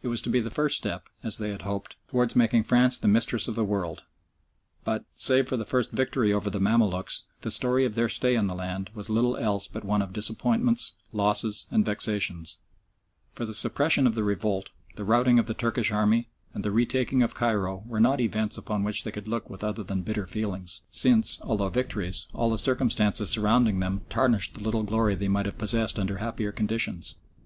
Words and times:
It 0.00 0.08
was 0.08 0.22
to 0.22 0.30
be 0.30 0.40
the 0.40 0.50
first 0.50 0.78
step, 0.78 1.10
as 1.22 1.36
they 1.36 1.50
had 1.50 1.60
hoped, 1.60 1.96
towards 2.08 2.34
making 2.34 2.64
France 2.64 2.96
the 2.96 3.06
Mistress 3.06 3.48
of 3.48 3.54
the 3.54 3.66
World, 3.66 4.04
but, 4.82 5.04
save 5.14 5.46
for 5.46 5.58
the 5.58 5.64
first 5.66 5.90
victory 5.90 6.32
over 6.32 6.48
the 6.48 6.58
Mamaluks, 6.58 7.24
the 7.42 7.50
story 7.50 7.84
of 7.84 7.94
their 7.94 8.08
stay 8.08 8.34
in 8.34 8.46
the 8.46 8.54
land 8.54 8.88
was 8.94 9.10
little 9.10 9.36
else 9.36 9.68
but 9.68 9.84
one 9.84 10.00
of 10.00 10.14
disappointments, 10.14 10.94
losses 11.12 11.66
and 11.70 11.84
vexations; 11.84 12.56
for 13.34 13.44
the 13.44 13.52
suppression 13.52 14.06
of 14.06 14.14
the 14.14 14.24
revolt, 14.24 14.70
the 14.96 15.04
routing 15.04 15.38
of 15.38 15.48
the 15.48 15.52
Turkish 15.52 15.92
Army, 15.92 16.30
and 16.54 16.64
the 16.64 16.70
retaking 16.72 17.22
of 17.22 17.34
Cairo 17.34 17.82
were 17.86 18.00
not 18.00 18.22
events 18.22 18.56
upon 18.56 18.84
which 18.84 19.04
they 19.04 19.12
could 19.12 19.28
look 19.28 19.50
with 19.50 19.62
other 19.62 19.82
than 19.82 20.00
bitter 20.00 20.24
feelings, 20.24 20.80
since, 20.90 21.42
although 21.42 21.68
victories, 21.68 22.26
all 22.32 22.48
the 22.48 22.56
circumstances 22.56 23.28
surrounding 23.28 23.80
them 23.80 24.00
tarnished 24.08 24.54
the 24.54 24.60
little 24.62 24.82
glory 24.82 25.14
they 25.14 25.28
might 25.28 25.44
have 25.44 25.58
possessed 25.58 25.98
under 25.98 26.16
happier 26.16 26.52
conditions. 26.52 27.16